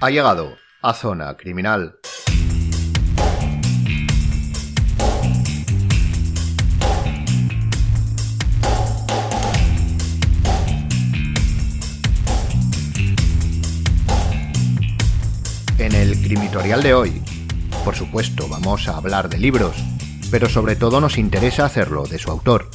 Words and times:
Ha 0.00 0.10
llegado 0.10 0.56
a 0.80 0.94
Zona 0.94 1.36
Criminal. 1.36 1.98
En 15.78 15.92
el 15.96 16.12
crimitorial 16.22 16.80
de 16.84 16.94
hoy, 16.94 17.20
por 17.84 17.96
supuesto, 17.96 18.46
vamos 18.48 18.86
a 18.86 18.96
hablar 18.96 19.28
de 19.28 19.38
libros, 19.38 19.74
pero 20.30 20.48
sobre 20.48 20.76
todo 20.76 21.00
nos 21.00 21.18
interesa 21.18 21.64
hacerlo 21.64 22.04
de 22.06 22.20
su 22.20 22.30
autor. 22.30 22.70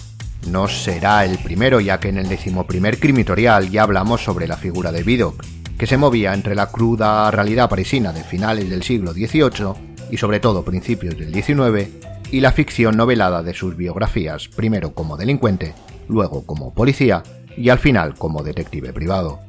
No 0.50 0.68
será 0.68 1.24
el 1.24 1.38
primero, 1.38 1.80
ya 1.80 2.02
que 2.02 2.10
en 2.10 2.18
el 2.18 2.28
decimoprimer 2.28 3.00
crimitorial 3.00 3.70
ya 3.70 3.84
hablamos 3.84 4.22
sobre 4.22 4.46
la 4.46 4.58
figura 4.58 4.92
de 4.92 5.04
Vidocq, 5.04 5.53
que 5.78 5.88
se 5.88 5.98
movía 5.98 6.34
entre 6.34 6.56
la 6.56 6.68
cruda 6.68 7.30
realidad 7.32 7.70
parisina 7.70 8.12
de 8.12 8.24
finales 8.24 8.70
del 8.70 8.84
siglo 8.84 9.14
XVIII 9.14 9.94
y 10.12 10.18
sobre 10.18 10.40
todo 10.40 10.64
principios 10.64 11.18
del 11.18 11.34
XIX, 11.34 11.90
y 12.32 12.40
la 12.40 12.52
ficción 12.52 12.98
novelada 12.98 13.44
de 13.44 13.54
sus 13.54 13.76
biografías, 13.76 14.48
primero 14.48 14.94
como 14.94 15.18
delincuente, 15.18 15.74
luego 16.08 16.46
como 16.46 16.74
policía 16.74 17.22
y 17.56 17.70
al 17.70 17.80
final 17.80 18.16
como 18.16 18.44
detective 18.44 18.92
privado. 18.94 19.40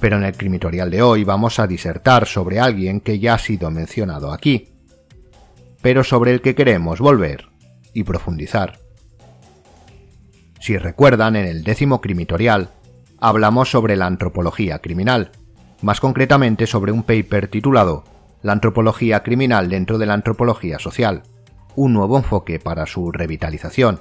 Pero 0.00 0.16
en 0.16 0.24
el 0.24 0.36
crimitorial 0.36 0.90
de 0.90 1.02
hoy 1.02 1.24
vamos 1.24 1.58
a 1.58 1.66
disertar 1.66 2.26
sobre 2.26 2.60
alguien 2.60 3.00
que 3.00 3.18
ya 3.18 3.34
ha 3.34 3.38
sido 3.38 3.70
mencionado 3.70 4.32
aquí, 4.32 4.70
pero 5.82 6.04
sobre 6.04 6.32
el 6.32 6.40
que 6.40 6.54
queremos 6.54 7.00
volver 7.00 7.48
y 7.94 8.04
profundizar. 8.04 8.78
Si 10.60 10.76
recuerdan, 10.76 11.36
en 11.36 11.46
el 11.46 11.62
décimo 11.62 12.00
crimitorial 12.00 12.70
hablamos 13.20 13.70
sobre 13.70 13.96
la 13.96 14.06
antropología 14.06 14.78
criminal, 14.78 15.32
más 15.82 16.00
concretamente 16.00 16.66
sobre 16.66 16.92
un 16.92 17.02
paper 17.02 17.48
titulado 17.48 18.04
La 18.42 18.52
antropología 18.52 19.22
criminal 19.22 19.68
dentro 19.68 19.98
de 19.98 20.06
la 20.06 20.14
antropología 20.14 20.78
social, 20.78 21.22
un 21.74 21.92
nuevo 21.92 22.16
enfoque 22.16 22.58
para 22.58 22.86
su 22.86 23.12
revitalización, 23.12 24.00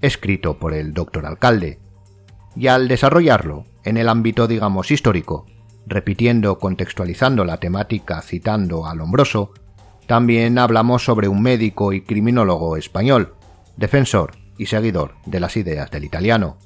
escrito 0.00 0.58
por 0.58 0.74
el 0.74 0.92
doctor 0.94 1.26
alcalde. 1.26 1.80
Y 2.56 2.68
al 2.68 2.88
desarrollarlo 2.88 3.64
en 3.84 3.96
el 3.96 4.08
ámbito, 4.08 4.46
digamos, 4.46 4.90
histórico, 4.90 5.46
repitiendo, 5.86 6.58
contextualizando 6.58 7.44
la 7.44 7.58
temática 7.58 8.22
citando 8.22 8.86
a 8.86 8.94
Lombroso, 8.94 9.52
también 10.06 10.58
hablamos 10.58 11.04
sobre 11.04 11.28
un 11.28 11.42
médico 11.42 11.92
y 11.92 12.02
criminólogo 12.02 12.76
español, 12.76 13.34
defensor 13.76 14.36
y 14.58 14.66
seguidor 14.66 15.14
de 15.26 15.40
las 15.40 15.56
ideas 15.56 15.90
del 15.90 16.04
italiano, 16.04 16.58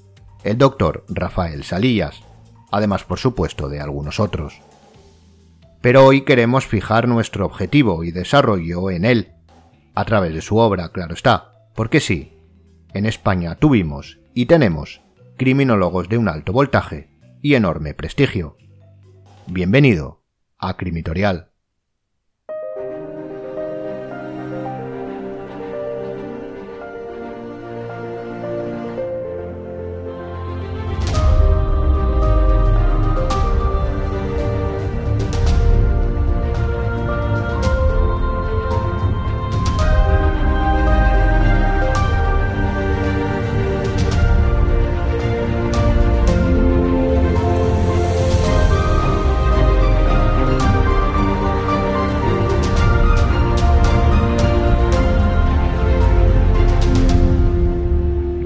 el 0.44 0.58
doctor 0.58 1.05
Rafael 1.08 1.64
Salillas, 1.64 2.22
además 2.70 3.05
por 3.05 3.19
supuesto 3.19 3.69
de 3.69 3.81
algunos 3.81 4.20
otros. 4.20 4.61
Pero 5.81 6.05
hoy 6.05 6.22
queremos 6.22 6.67
fijar 6.67 7.08
nuestro 7.08 7.47
objetivo 7.47 8.05
y 8.05 8.11
desarrollo 8.11 8.91
en 8.91 9.05
él, 9.05 9.33
a 9.94 10.05
través 10.05 10.34
de 10.34 10.41
su 10.41 10.56
obra, 10.59 10.91
claro 10.91 11.14
está, 11.14 11.53
porque 11.75 12.00
sí, 12.00 12.33
en 12.94 13.06
España 13.06 13.56
tuvimos 13.56 14.19
y 14.34 14.47
tenemos 14.47 15.00
criminólogos 15.36 16.09
de 16.09 16.19
un 16.19 16.28
alto 16.28 16.53
voltaje 16.53 17.11
y 17.42 17.55
enorme 17.55 17.94
prestigio. 17.94 18.56
Bienvenido 19.47 20.25
a 20.59 20.77
Crimitorial. 20.77 21.47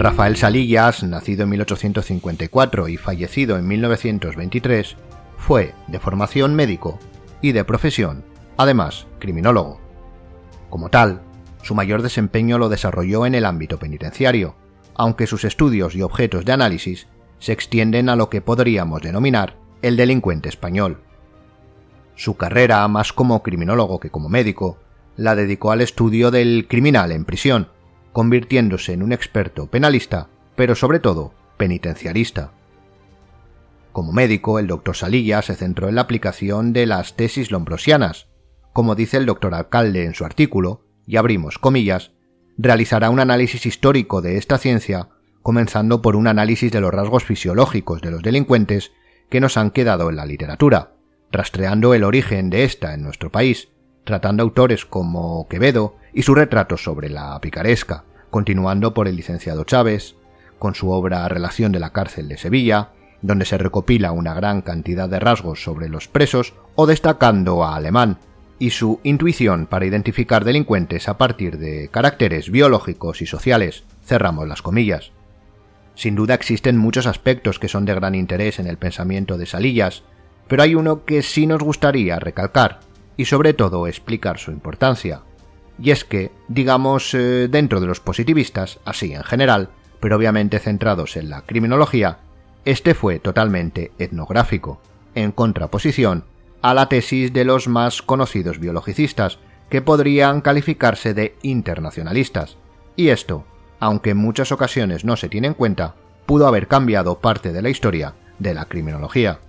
Rafael 0.02 0.36
Salillas, 0.36 1.04
nacido 1.04 1.44
en 1.44 1.50
1854 1.50 2.88
y 2.88 2.96
fallecido 2.96 3.56
en 3.56 3.68
1923, 3.68 4.96
fue 5.36 5.74
de 5.86 6.00
formación 6.00 6.56
médico 6.56 6.98
y 7.40 7.52
de 7.52 7.62
profesión, 7.62 8.24
además, 8.56 9.06
criminólogo. 9.20 9.80
Como 10.70 10.88
tal, 10.88 11.20
su 11.62 11.76
mayor 11.76 12.02
desempeño 12.02 12.58
lo 12.58 12.68
desarrolló 12.68 13.26
en 13.26 13.36
el 13.36 13.44
ámbito 13.44 13.78
penitenciario, 13.78 14.56
aunque 14.96 15.28
sus 15.28 15.44
estudios 15.44 15.94
y 15.94 16.02
objetos 16.02 16.44
de 16.44 16.50
análisis 16.50 17.06
se 17.38 17.52
extienden 17.52 18.08
a 18.08 18.16
lo 18.16 18.28
que 18.28 18.40
podríamos 18.40 19.02
denominar 19.02 19.54
el 19.82 19.96
delincuente 19.96 20.48
español. 20.48 21.00
Su 22.16 22.36
carrera, 22.36 22.88
más 22.88 23.12
como 23.12 23.44
criminólogo 23.44 24.00
que 24.00 24.10
como 24.10 24.28
médico, 24.28 24.78
la 25.16 25.36
dedicó 25.36 25.70
al 25.70 25.80
estudio 25.80 26.32
del 26.32 26.66
criminal 26.68 27.12
en 27.12 27.24
prisión, 27.24 27.68
convirtiéndose 28.12 28.92
en 28.92 29.02
un 29.02 29.12
experto 29.12 29.66
penalista, 29.66 30.28
pero 30.56 30.74
sobre 30.74 31.00
todo 31.00 31.32
penitenciarista. 31.56 32.52
Como 33.92 34.12
médico, 34.12 34.58
el 34.58 34.66
doctor 34.66 34.96
Salilla 34.96 35.42
se 35.42 35.54
centró 35.54 35.88
en 35.88 35.96
la 35.96 36.02
aplicación 36.02 36.72
de 36.72 36.86
las 36.86 37.14
tesis 37.14 37.50
lombrosianas. 37.50 38.28
Como 38.72 38.94
dice 38.94 39.18
el 39.18 39.26
doctor 39.26 39.54
alcalde 39.54 40.04
en 40.04 40.14
su 40.14 40.24
artículo, 40.24 40.86
y 41.06 41.16
abrimos 41.16 41.58
comillas, 41.58 42.12
realizará 42.56 43.10
un 43.10 43.20
análisis 43.20 43.66
histórico 43.66 44.22
de 44.22 44.38
esta 44.38 44.56
ciencia, 44.56 45.08
comenzando 45.42 46.00
por 46.00 46.16
un 46.16 46.26
análisis 46.26 46.72
de 46.72 46.80
los 46.80 46.92
rasgos 46.92 47.24
fisiológicos 47.24 48.00
de 48.00 48.10
los 48.10 48.22
delincuentes 48.22 48.92
que 49.28 49.40
nos 49.40 49.56
han 49.56 49.70
quedado 49.70 50.08
en 50.08 50.16
la 50.16 50.26
literatura, 50.26 50.94
rastreando 51.30 51.94
el 51.94 52.04
origen 52.04 52.50
de 52.50 52.64
esta 52.64 52.94
en 52.94 53.02
nuestro 53.02 53.30
país, 53.30 53.68
tratando 54.04 54.42
autores 54.42 54.84
como 54.84 55.46
Quevedo 55.48 55.96
y 56.12 56.22
su 56.22 56.34
retrato 56.34 56.76
sobre 56.76 57.08
la 57.08 57.38
picaresca, 57.40 58.04
continuando 58.30 58.94
por 58.94 59.08
el 59.08 59.16
licenciado 59.16 59.64
Chávez, 59.64 60.16
con 60.58 60.74
su 60.74 60.90
obra 60.90 61.28
Relación 61.28 61.72
de 61.72 61.80
la 61.80 61.90
cárcel 61.90 62.28
de 62.28 62.38
Sevilla, 62.38 62.90
donde 63.20 63.44
se 63.44 63.58
recopila 63.58 64.12
una 64.12 64.34
gran 64.34 64.62
cantidad 64.62 65.08
de 65.08 65.20
rasgos 65.20 65.62
sobre 65.62 65.88
los 65.88 66.08
presos, 66.08 66.54
o 66.74 66.86
destacando 66.86 67.64
a 67.64 67.76
Alemán 67.76 68.18
y 68.58 68.70
su 68.70 69.00
intuición 69.02 69.66
para 69.66 69.86
identificar 69.86 70.44
delincuentes 70.44 71.08
a 71.08 71.18
partir 71.18 71.58
de 71.58 71.88
caracteres 71.88 72.50
biológicos 72.50 73.20
y 73.22 73.26
sociales. 73.26 73.84
Cerramos 74.04 74.46
las 74.46 74.62
comillas. 74.62 75.12
Sin 75.94 76.14
duda 76.14 76.34
existen 76.34 76.78
muchos 76.78 77.06
aspectos 77.06 77.58
que 77.58 77.68
son 77.68 77.84
de 77.84 77.94
gran 77.94 78.14
interés 78.14 78.58
en 78.58 78.66
el 78.66 78.78
pensamiento 78.78 79.36
de 79.36 79.46
Salillas, 79.46 80.04
pero 80.48 80.62
hay 80.62 80.74
uno 80.74 81.04
que 81.04 81.22
sí 81.22 81.46
nos 81.46 81.62
gustaría 81.62 82.18
recalcar, 82.18 82.80
y 83.16 83.26
sobre 83.26 83.54
todo 83.54 83.86
explicar 83.86 84.38
su 84.38 84.50
importancia. 84.50 85.22
Y 85.78 85.90
es 85.90 86.04
que, 86.04 86.30
digamos, 86.48 87.14
eh, 87.14 87.48
dentro 87.50 87.80
de 87.80 87.86
los 87.86 88.00
positivistas, 88.00 88.78
así 88.84 89.14
en 89.14 89.24
general, 89.24 89.70
pero 90.00 90.16
obviamente 90.16 90.58
centrados 90.58 91.16
en 91.16 91.30
la 91.30 91.42
criminología, 91.42 92.18
este 92.64 92.94
fue 92.94 93.18
totalmente 93.18 93.92
etnográfico, 93.98 94.80
en 95.14 95.32
contraposición 95.32 96.24
a 96.62 96.74
la 96.74 96.88
tesis 96.88 97.32
de 97.32 97.44
los 97.44 97.68
más 97.68 98.02
conocidos 98.02 98.58
biologicistas, 98.60 99.38
que 99.68 99.82
podrían 99.82 100.42
calificarse 100.42 101.14
de 101.14 101.34
internacionalistas. 101.42 102.56
Y 102.94 103.08
esto, 103.08 103.44
aunque 103.80 104.10
en 104.10 104.18
muchas 104.18 104.52
ocasiones 104.52 105.04
no 105.04 105.16
se 105.16 105.28
tiene 105.28 105.48
en 105.48 105.54
cuenta, 105.54 105.94
pudo 106.26 106.46
haber 106.46 106.68
cambiado 106.68 107.18
parte 107.18 107.52
de 107.52 107.62
la 107.62 107.70
historia 107.70 108.14
de 108.38 108.54
la 108.54 108.66
criminología. 108.66 109.40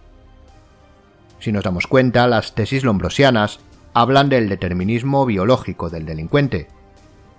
Si 1.44 1.52
nos 1.52 1.66
damos 1.66 1.88
cuenta, 1.88 2.26
las 2.26 2.56
tesis 2.56 2.86
lombrosianas 2.86 3.60
hablan 3.94 4.30
del 4.30 4.48
determinismo 4.48 5.26
biológico 5.26 5.90
del 5.90 6.06
delincuente, 6.06 6.70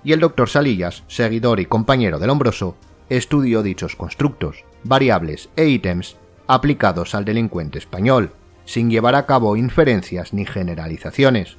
y 0.04 0.12
el 0.12 0.20
doctor 0.20 0.50
Salillas, 0.50 1.04
seguidor 1.06 1.58
y 1.58 1.64
compañero 1.64 2.18
de 2.18 2.26
Lombroso, 2.26 2.76
estudió 3.08 3.62
dichos 3.62 3.96
constructos, 3.96 4.66
variables 4.82 5.48
e 5.56 5.68
ítems 5.68 6.18
aplicados 6.46 7.14
al 7.14 7.24
delincuente 7.24 7.78
español, 7.78 8.32
sin 8.66 8.90
llevar 8.90 9.14
a 9.14 9.24
cabo 9.24 9.56
inferencias 9.56 10.34
ni 10.34 10.44
generalizaciones. 10.44 11.56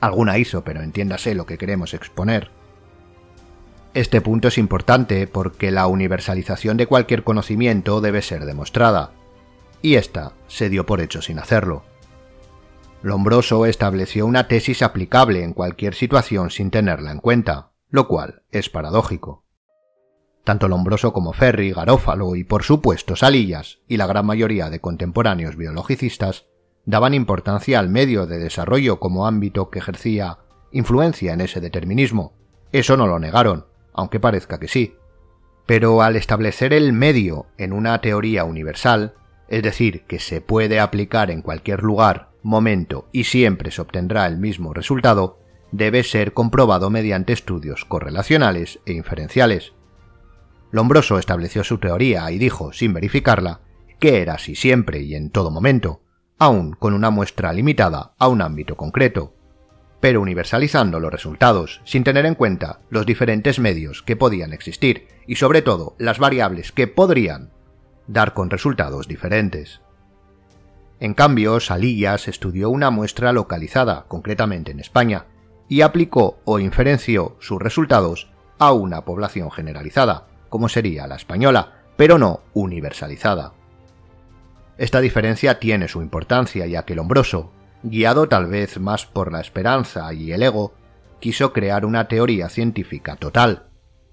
Alguna 0.00 0.38
hizo, 0.38 0.64
pero 0.64 0.82
entiéndase 0.82 1.36
lo 1.36 1.46
que 1.46 1.58
queremos 1.58 1.94
exponer. 1.94 2.50
Este 3.94 4.20
punto 4.20 4.48
es 4.48 4.58
importante 4.58 5.28
porque 5.28 5.70
la 5.70 5.86
universalización 5.86 6.76
de 6.76 6.88
cualquier 6.88 7.22
conocimiento 7.22 8.00
debe 8.00 8.20
ser 8.20 8.46
demostrada, 8.46 9.12
y 9.82 9.96
ésta 9.96 10.32
se 10.46 10.68
dio 10.68 10.86
por 10.86 11.00
hecho 11.00 11.20
sin 11.20 11.38
hacerlo. 11.38 11.84
Lombroso 13.02 13.66
estableció 13.66 14.26
una 14.26 14.46
tesis 14.46 14.80
aplicable 14.80 15.42
en 15.42 15.52
cualquier 15.52 15.94
situación 15.94 16.50
sin 16.50 16.70
tenerla 16.70 17.10
en 17.10 17.18
cuenta, 17.18 17.72
lo 17.90 18.06
cual 18.06 18.42
es 18.52 18.70
paradójico. 18.70 19.44
Tanto 20.44 20.68
Lombroso 20.68 21.12
como 21.12 21.32
Ferri, 21.32 21.72
Garófalo 21.72 22.36
y 22.36 22.44
por 22.44 22.62
supuesto 22.62 23.16
Salillas 23.16 23.80
y 23.88 23.96
la 23.96 24.06
gran 24.06 24.26
mayoría 24.26 24.70
de 24.70 24.80
contemporáneos 24.80 25.56
biologicistas 25.56 26.46
daban 26.84 27.14
importancia 27.14 27.78
al 27.78 27.88
medio 27.88 28.26
de 28.26 28.38
desarrollo 28.38 28.98
como 28.98 29.26
ámbito 29.26 29.70
que 29.70 29.80
ejercía 29.80 30.38
influencia 30.72 31.32
en 31.32 31.40
ese 31.40 31.60
determinismo. 31.60 32.34
Eso 32.72 32.96
no 32.96 33.06
lo 33.06 33.18
negaron, 33.18 33.66
aunque 33.92 34.18
parezca 34.20 34.58
que 34.58 34.68
sí. 34.68 34.96
Pero 35.66 36.02
al 36.02 36.16
establecer 36.16 36.72
el 36.72 36.92
medio 36.92 37.46
en 37.56 37.72
una 37.72 38.00
teoría 38.00 38.44
universal, 38.44 39.14
es 39.52 39.62
decir, 39.62 40.04
que 40.06 40.18
se 40.18 40.40
puede 40.40 40.80
aplicar 40.80 41.30
en 41.30 41.42
cualquier 41.42 41.82
lugar, 41.82 42.30
momento 42.42 43.10
y 43.12 43.24
siempre 43.24 43.70
se 43.70 43.82
obtendrá 43.82 44.26
el 44.26 44.38
mismo 44.38 44.72
resultado, 44.72 45.40
debe 45.72 46.04
ser 46.04 46.32
comprobado 46.32 46.88
mediante 46.88 47.34
estudios 47.34 47.84
correlacionales 47.84 48.80
e 48.86 48.94
inferenciales. 48.94 49.74
Lombroso 50.70 51.18
estableció 51.18 51.64
su 51.64 51.76
teoría 51.76 52.30
y 52.32 52.38
dijo, 52.38 52.72
sin 52.72 52.94
verificarla, 52.94 53.60
que 54.00 54.22
era 54.22 54.36
así 54.36 54.54
siempre 54.54 55.02
y 55.02 55.14
en 55.14 55.28
todo 55.28 55.50
momento, 55.50 56.00
aun 56.38 56.72
con 56.72 56.94
una 56.94 57.10
muestra 57.10 57.52
limitada 57.52 58.14
a 58.18 58.28
un 58.28 58.40
ámbito 58.40 58.78
concreto, 58.78 59.34
pero 60.00 60.22
universalizando 60.22 60.98
los 60.98 61.12
resultados, 61.12 61.82
sin 61.84 62.04
tener 62.04 62.24
en 62.24 62.36
cuenta 62.36 62.80
los 62.88 63.04
diferentes 63.04 63.58
medios 63.58 64.02
que 64.02 64.16
podían 64.16 64.54
existir 64.54 65.08
y 65.26 65.36
sobre 65.36 65.60
todo 65.60 65.94
las 65.98 66.18
variables 66.18 66.72
que 66.72 66.86
podrían 66.86 67.50
dar 68.06 68.34
con 68.34 68.50
resultados 68.50 69.08
diferentes. 69.08 69.80
En 71.00 71.14
cambio, 71.14 71.58
Salillas 71.58 72.28
estudió 72.28 72.70
una 72.70 72.90
muestra 72.90 73.32
localizada, 73.32 74.04
concretamente 74.08 74.70
en 74.70 74.80
España, 74.80 75.26
y 75.68 75.80
aplicó 75.80 76.38
o 76.44 76.58
inferenció 76.58 77.36
sus 77.40 77.60
resultados 77.60 78.30
a 78.58 78.72
una 78.72 79.04
población 79.04 79.50
generalizada, 79.50 80.26
como 80.48 80.68
sería 80.68 81.06
la 81.06 81.16
española, 81.16 81.82
pero 81.96 82.18
no 82.18 82.40
universalizada. 82.54 83.52
Esta 84.78 85.00
diferencia 85.00 85.58
tiene 85.58 85.88
su 85.88 86.02
importancia 86.02 86.66
ya 86.66 86.84
que 86.84 86.94
Lombroso, 86.94 87.50
guiado 87.82 88.28
tal 88.28 88.46
vez 88.46 88.78
más 88.78 89.06
por 89.06 89.32
la 89.32 89.40
esperanza 89.40 90.12
y 90.12 90.32
el 90.32 90.42
ego, 90.42 90.74
quiso 91.20 91.52
crear 91.52 91.84
una 91.84 92.08
teoría 92.08 92.48
científica 92.48 93.16
total, 93.16 93.66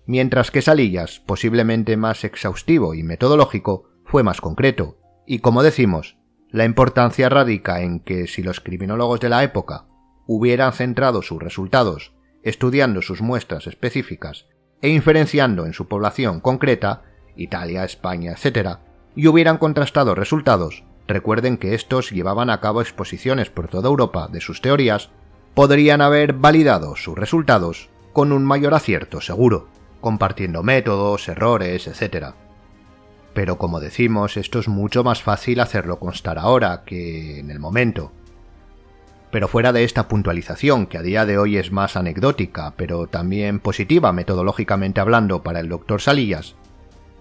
mientras 0.09 0.49
que 0.49 0.63
Salillas, 0.63 1.19
posiblemente 1.19 1.95
más 1.95 2.23
exhaustivo 2.23 2.95
y 2.95 3.03
metodológico, 3.03 3.91
fue 4.05 4.23
más 4.23 4.41
concreto, 4.41 4.97
y 5.27 5.37
como 5.37 5.61
decimos, 5.61 6.17
la 6.49 6.65
importancia 6.65 7.29
radica 7.29 7.81
en 7.81 7.99
que 7.99 8.25
si 8.25 8.41
los 8.41 8.59
criminólogos 8.59 9.19
de 9.19 9.29
la 9.29 9.43
época 9.43 9.85
hubieran 10.25 10.73
centrado 10.73 11.21
sus 11.21 11.39
resultados 11.39 12.15
estudiando 12.41 13.03
sus 13.03 13.21
muestras 13.21 13.67
específicas 13.67 14.47
e 14.81 14.89
inferenciando 14.89 15.67
en 15.67 15.73
su 15.73 15.87
población 15.87 16.39
concreta, 16.39 17.03
Italia, 17.35 17.83
España, 17.83 18.31
etc., 18.31 18.79
y 19.15 19.27
hubieran 19.27 19.59
contrastado 19.59 20.15
resultados, 20.15 20.85
recuerden 21.07 21.57
que 21.57 21.75
estos 21.75 22.09
llevaban 22.09 22.49
a 22.49 22.61
cabo 22.61 22.81
exposiciones 22.81 23.51
por 23.51 23.67
toda 23.67 23.89
Europa 23.89 24.27
de 24.27 24.41
sus 24.41 24.59
teorías, 24.59 25.11
podrían 25.53 26.01
haber 26.01 26.33
validado 26.33 26.95
sus 26.95 27.15
resultados 27.15 27.89
con 28.11 28.31
un 28.31 28.43
mayor 28.43 28.73
acierto 28.73 29.21
seguro, 29.21 29.67
compartiendo 30.01 30.63
métodos, 30.63 31.27
errores, 31.27 31.87
etc. 31.87 32.33
Pero 33.33 33.57
como 33.57 33.79
decimos, 33.79 34.37
esto 34.37 34.59
es 34.59 34.67
mucho 34.67 35.03
más 35.03 35.21
fácil 35.21 35.59
hacerlo 35.59 35.99
constar 35.99 36.37
ahora 36.37 36.83
que 36.85 37.39
en 37.39 37.51
el 37.51 37.59
momento. 37.59 38.11
Pero 39.31 39.47
fuera 39.47 39.71
de 39.71 39.83
esta 39.83 40.07
puntualización, 40.07 40.87
que 40.87 40.97
a 40.97 41.03
día 41.03 41.25
de 41.25 41.37
hoy 41.37 41.57
es 41.57 41.71
más 41.71 41.95
anecdótica, 41.95 42.73
pero 42.75 43.07
también 43.07 43.59
positiva 43.59 44.11
metodológicamente 44.11 45.01
hablando 45.01 45.43
para 45.43 45.59
el 45.59 45.69
doctor 45.69 46.01
Salillas, 46.01 46.55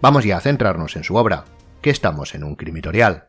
vamos 0.00 0.24
ya 0.24 0.38
a 0.38 0.40
centrarnos 0.40 0.96
en 0.96 1.04
su 1.04 1.16
obra, 1.16 1.44
que 1.82 1.90
estamos 1.90 2.34
en 2.34 2.44
un 2.44 2.56
crimitorial. 2.56 3.27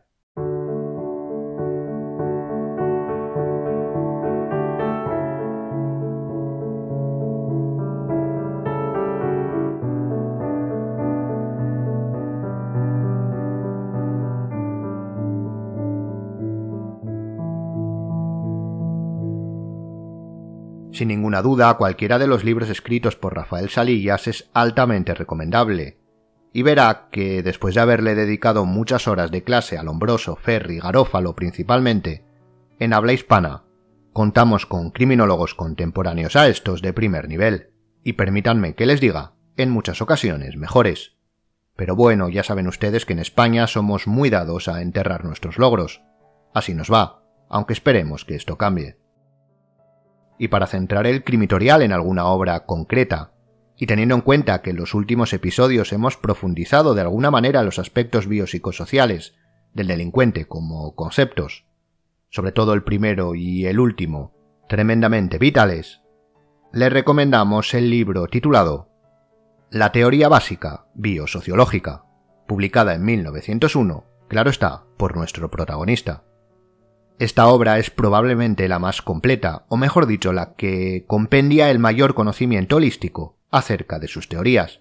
Sin 20.92 21.08
ninguna 21.08 21.40
duda, 21.40 21.74
cualquiera 21.74 22.18
de 22.18 22.26
los 22.26 22.44
libros 22.44 22.68
escritos 22.68 23.16
por 23.16 23.34
Rafael 23.34 23.68
Salillas 23.68 24.26
es 24.26 24.50
altamente 24.52 25.14
recomendable, 25.14 25.98
y 26.52 26.62
verá 26.62 27.08
que, 27.12 27.42
después 27.44 27.76
de 27.76 27.80
haberle 27.80 28.16
dedicado 28.16 28.66
muchas 28.66 29.06
horas 29.06 29.30
de 29.30 29.44
clase 29.44 29.78
a 29.78 29.84
Lombroso, 29.84 30.34
Ferri, 30.34 30.80
Garófalo 30.80 31.36
principalmente, 31.36 32.24
en 32.80 32.92
habla 32.92 33.12
hispana, 33.12 33.62
contamos 34.12 34.66
con 34.66 34.90
criminólogos 34.90 35.54
contemporáneos 35.54 36.34
a 36.34 36.48
estos 36.48 36.82
de 36.82 36.92
primer 36.92 37.28
nivel, 37.28 37.70
y 38.02 38.14
permítanme 38.14 38.74
que 38.74 38.86
les 38.86 39.00
diga, 39.00 39.34
en 39.56 39.70
muchas 39.70 40.02
ocasiones 40.02 40.56
mejores. 40.56 41.16
Pero 41.76 41.94
bueno, 41.94 42.28
ya 42.28 42.42
saben 42.42 42.66
ustedes 42.66 43.06
que 43.06 43.12
en 43.12 43.20
España 43.20 43.68
somos 43.68 44.08
muy 44.08 44.28
dados 44.28 44.66
a 44.66 44.82
enterrar 44.82 45.24
nuestros 45.24 45.56
logros. 45.56 46.02
Así 46.52 46.74
nos 46.74 46.92
va, 46.92 47.22
aunque 47.48 47.74
esperemos 47.74 48.24
que 48.24 48.34
esto 48.34 48.58
cambie 48.58 49.00
y 50.40 50.48
para 50.48 50.66
centrar 50.66 51.06
el 51.06 51.22
crimitorial 51.22 51.82
en 51.82 51.92
alguna 51.92 52.24
obra 52.24 52.64
concreta, 52.64 53.34
y 53.76 53.84
teniendo 53.84 54.14
en 54.14 54.22
cuenta 54.22 54.62
que 54.62 54.70
en 54.70 54.76
los 54.76 54.94
últimos 54.94 55.34
episodios 55.34 55.92
hemos 55.92 56.16
profundizado 56.16 56.94
de 56.94 57.02
alguna 57.02 57.30
manera 57.30 57.62
los 57.62 57.78
aspectos 57.78 58.26
biopsicosociales 58.26 59.34
del 59.74 59.88
delincuente 59.88 60.46
como 60.46 60.94
conceptos, 60.94 61.66
sobre 62.30 62.52
todo 62.52 62.72
el 62.72 62.82
primero 62.84 63.34
y 63.34 63.66
el 63.66 63.78
último, 63.78 64.32
tremendamente 64.66 65.36
vitales, 65.36 66.00
le 66.72 66.88
recomendamos 66.88 67.74
el 67.74 67.90
libro 67.90 68.26
titulado 68.26 68.88
La 69.70 69.92
teoría 69.92 70.30
básica 70.30 70.86
biosociológica, 70.94 72.06
publicada 72.48 72.94
en 72.94 73.04
1901, 73.04 74.04
claro 74.26 74.48
está, 74.48 74.84
por 74.96 75.14
nuestro 75.14 75.50
protagonista. 75.50 76.24
Esta 77.20 77.48
obra 77.48 77.78
es 77.78 77.90
probablemente 77.90 78.66
la 78.66 78.78
más 78.78 79.02
completa, 79.02 79.66
o 79.68 79.76
mejor 79.76 80.06
dicho, 80.06 80.32
la 80.32 80.54
que 80.54 81.04
compendia 81.06 81.70
el 81.70 81.78
mayor 81.78 82.14
conocimiento 82.14 82.76
holístico 82.76 83.36
acerca 83.50 83.98
de 83.98 84.08
sus 84.08 84.26
teorías. 84.26 84.80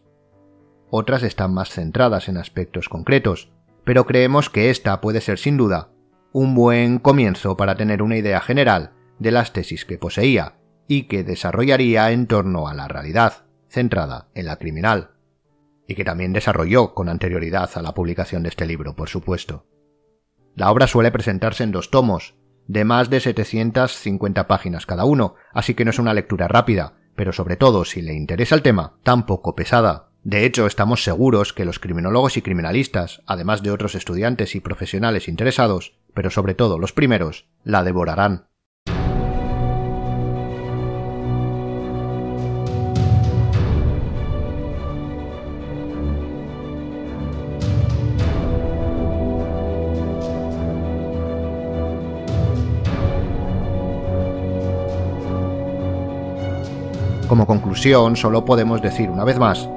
Otras 0.89 1.24
están 1.24 1.53
más 1.53 1.69
centradas 1.69 2.30
en 2.30 2.38
aspectos 2.38 2.88
concretos, 2.88 3.51
pero 3.83 4.06
creemos 4.06 4.50
que 4.50 4.69
esta 4.69 5.01
puede 5.01 5.19
ser 5.19 5.37
sin 5.37 5.57
duda 5.57 5.90
un 6.31 6.56
buen 6.56 6.99
comienzo 6.99 7.57
para 7.57 7.75
tener 7.75 8.02
una 8.02 8.16
idea 8.16 8.40
general 8.40 8.94
de 9.19 9.31
las 9.31 9.52
tesis 9.52 9.83
que 9.83 9.97
poseía 9.97 10.54
y 10.87 11.09
que 11.09 11.25
desarrollaría 11.25 12.09
en 12.11 12.25
torno 12.25 12.69
a 12.69 12.73
la 12.73 12.87
realidad, 12.87 13.47
centrada 13.68 14.30
en 14.33 14.45
la 14.45 14.56
criminal, 14.56 15.11
y 15.90 15.95
que 15.95 16.06
también 16.06 16.31
desarrolló 16.31 16.94
con 16.94 17.09
anterioridad 17.09 17.69
a 17.75 17.81
la 17.81 17.94
publicación 17.94 18.44
de 18.44 18.49
este 18.49 18.66
libro, 18.66 18.95
por 18.95 19.09
supuesto. 19.09 19.66
La 20.59 20.71
obra 20.71 20.87
suele 20.87 21.09
presentarse 21.09 21.63
en 21.63 21.71
dos 21.71 21.89
tomos, 21.89 22.35
de 22.68 22.83
más 22.83 23.09
de 23.09 23.21
750 23.21 24.45
páginas 24.45 24.85
cada 24.85 25.06
uno, 25.06 25.35
así 25.54 25.73
que 25.73 25.85
no 25.85 25.92
es 25.92 25.99
una 25.99 26.13
lectura 26.13 26.49
rápida, 26.49 26.95
pero 27.16 27.31
sobre 27.31 27.56
todo 27.56 27.85
si 27.85 28.01
le 28.01 28.13
interesa 28.13 28.56
el 28.56 28.61
tema, 28.61 28.97
tampoco 29.04 29.56
pesada. 29.56 30.09
De 30.23 30.44
hecho, 30.44 30.68
estamos 30.68 31.01
seguros 31.01 31.54
que 31.54 31.63
los 31.63 31.80
criminólogos 31.80 32.35
y 32.35 32.42
criminalistas, 32.42 33.21
además 33.25 33.63
de 33.63 33.71
otros 33.71 33.95
estudiantes 33.95 34.54
y 34.54 34.59
profesionales 34.59 35.30
interesados, 35.30 35.95
pero 36.13 36.30
sobre 36.30 36.56
todo 36.56 36.78
los 36.78 36.92
primeros, 36.92 37.47
la 37.63 37.85
devorarán. 37.85 38.48
Como 57.40 57.48
conclusión, 57.48 58.18
solo 58.18 58.44
podemos 58.44 58.81
decir 58.81 59.10
una 59.10 59.24
vez 59.24 59.40
más 59.40 59.69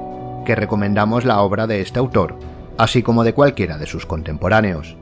que 0.45 0.53
recomendamos 0.53 1.23
la 1.23 1.39
obra 1.39 1.65
de 1.65 1.79
este 1.79 1.97
autor, 1.97 2.37
así 2.77 3.03
como 3.03 3.23
de 3.23 3.33
cualquiera 3.33 3.77
de 3.77 3.85
sus 3.85 4.05
contemporáneos. 4.05 4.97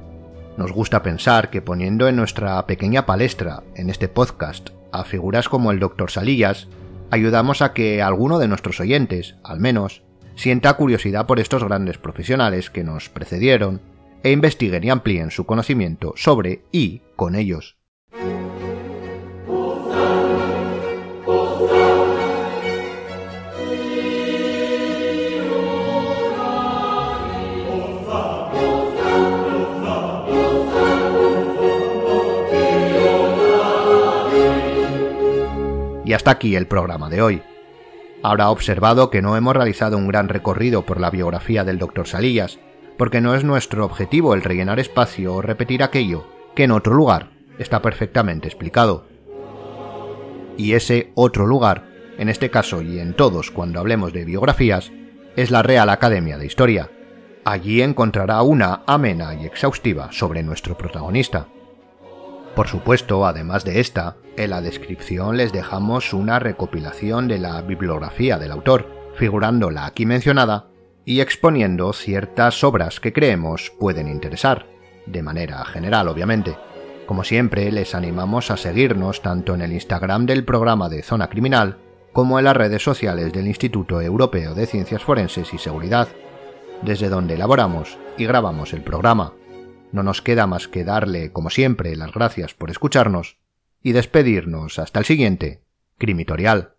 Nos 0.58 0.72
gusta 0.72 1.02
pensar 1.02 1.50
que 1.50 1.64
poniendo 1.64 2.08
en 2.08 2.18
nuestra 2.18 2.64
pequeña 2.68 3.08
palestra, 3.08 3.64
en 3.74 3.90
este 3.90 4.10
podcast, 4.10 4.70
a 4.92 5.06
figuras 5.06 5.50
como 5.50 5.72
el 5.72 5.80
Dr. 5.80 6.12
Salillas, 6.12 6.68
ayudamos 7.10 7.64
a 7.64 7.74
que 7.74 8.04
alguno 8.04 8.38
de 8.38 8.48
nuestros 8.48 8.80
oyentes, 8.80 9.38
al 9.44 9.60
menos, 9.60 10.04
sienta 10.36 10.72
curiosidad 10.76 11.26
por 11.26 11.40
estos 11.40 11.64
grandes 11.64 11.98
profesionales 11.98 12.70
que 12.70 12.84
nos 12.84 13.10
precedieron 13.10 13.82
e 14.22 14.32
investiguen 14.32 14.84
y 14.84 14.92
amplíen 14.92 15.32
su 15.32 15.48
conocimiento 15.48 16.14
sobre 16.16 16.62
y 16.72 17.02
con 17.16 17.34
ellos. 17.34 17.81
Y 36.06 36.14
hasta 36.14 36.32
aquí 36.32 36.56
el 36.56 36.68
programa 36.68 37.10
de 37.10 37.22
hoy. 37.22 37.42
Habrá 38.24 38.50
observado 38.50 39.10
que 39.10 39.22
no 39.22 39.36
hemos 39.36 39.56
realizado 39.56 39.98
un 39.98 40.08
gran 40.08 40.30
recorrido 40.30 40.86
por 40.86 41.00
la 41.00 41.10
biografía 41.10 41.64
del 41.64 41.80
Dr. 41.80 42.08
Salillas, 42.08 42.60
porque 42.98 43.22
no 43.22 43.36
es 43.36 43.44
nuestro 43.44 43.86
objetivo 43.86 44.34
el 44.34 44.44
rellenar 44.44 44.80
espacio 44.80 45.34
o 45.34 45.42
repetir 45.42 45.82
aquello 45.84 46.28
que 46.56 46.66
en 46.66 46.72
otro 46.72 46.94
lugar 46.94 47.32
está 47.58 47.82
perfectamente 47.82 48.48
explicado. 48.48 49.08
Y 50.58 50.74
ese 50.74 51.12
otro 51.16 51.48
lugar, 51.48 51.88
en 52.18 52.30
este 52.30 52.52
caso 52.52 52.82
y 52.82 53.00
en 53.00 53.16
todos 53.16 53.50
cuando 53.52 53.80
hablemos 53.80 54.14
de 54.14 54.26
biografías, 54.26 54.92
es 55.36 55.50
la 55.50 55.64
Real 55.64 55.90
Academia 55.90 56.38
de 56.38 56.46
Historia. 56.46 56.92
Allí 57.46 57.82
encontrará 57.82 58.42
una 58.44 58.84
amena 58.86 59.34
y 59.34 59.46
exhaustiva 59.46 60.12
sobre 60.12 60.44
nuestro 60.44 60.78
protagonista. 60.78 61.48
Por 62.56 62.68
supuesto, 62.68 63.26
además 63.26 63.64
de 63.64 63.80
esta, 63.80 64.18
en 64.36 64.50
la 64.50 64.62
descripción 64.62 65.38
les 65.38 65.54
dejamos 65.54 66.14
una 66.14 66.40
recopilación 66.40 67.28
de 67.28 67.40
la 67.40 67.62
bibliografía 67.62 68.38
del 68.38 68.52
autor, 68.52 68.88
figurando 69.16 69.72
la 69.72 69.86
aquí 69.86 70.06
mencionada 70.06 70.68
y 71.06 71.22
exponiendo 71.22 71.94
ciertas 71.94 72.64
obras 72.64 73.00
que 73.00 73.14
creemos 73.14 73.72
pueden 73.80 74.08
interesar, 74.08 74.68
de 75.06 75.24
manera 75.24 75.64
general 75.66 76.08
obviamente. 76.08 76.58
Como 77.06 77.24
siempre, 77.24 77.72
les 77.72 77.96
animamos 77.96 78.52
a 78.52 78.58
seguirnos 78.58 79.22
tanto 79.22 79.56
en 79.56 79.62
el 79.62 79.74
Instagram 79.74 80.26
del 80.26 80.46
programa 80.46 80.90
de 80.90 81.04
Zona 81.04 81.30
Criminal 81.30 81.78
como 82.14 82.38
en 82.38 82.46
las 82.46 82.56
redes 82.56 82.84
sociales 82.84 83.32
del 83.32 83.48
Instituto 83.48 84.02
Europeo 84.02 84.54
de 84.54 84.66
Ciencias 84.66 85.04
Forenses 85.04 85.54
y 85.54 85.58
Seguridad, 85.58 86.10
desde 86.82 87.10
donde 87.10 87.36
elaboramos 87.36 87.98
y 88.18 88.26
grabamos 88.26 88.74
el 88.74 88.84
programa. 88.84 89.34
No 89.92 90.04
nos 90.04 90.22
queda 90.22 90.48
más 90.48 90.68
que 90.68 90.84
darle, 90.84 91.32
como 91.32 91.50
siempre, 91.50 91.96
las 91.96 92.14
gracias 92.14 92.54
por 92.54 92.72
escucharnos 92.72 93.38
y 93.82 93.92
despedirnos 93.92 94.80
hasta 94.80 95.00
el 95.00 95.06
siguiente, 95.06 95.64
Crimitorial. 95.98 96.76